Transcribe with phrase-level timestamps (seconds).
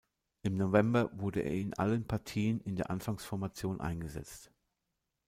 [0.41, 4.51] Im November wurde er in allen Partien in der Anfangsformation eingesetzt.